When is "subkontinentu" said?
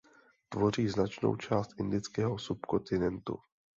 2.37-3.37